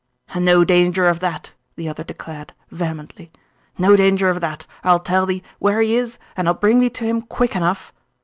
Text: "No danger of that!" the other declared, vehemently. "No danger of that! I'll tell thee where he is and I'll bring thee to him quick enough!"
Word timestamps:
"No 0.35 0.63
danger 0.63 1.05
of 1.07 1.19
that!" 1.19 1.53
the 1.75 1.87
other 1.87 2.03
declared, 2.03 2.53
vehemently. 2.71 3.31
"No 3.77 3.95
danger 3.95 4.29
of 4.31 4.41
that! 4.41 4.65
I'll 4.83 4.97
tell 4.99 5.27
thee 5.27 5.43
where 5.59 5.79
he 5.79 5.95
is 5.95 6.17
and 6.35 6.47
I'll 6.47 6.55
bring 6.55 6.79
thee 6.79 6.89
to 6.89 7.05
him 7.05 7.21
quick 7.21 7.55
enough!" 7.55 7.93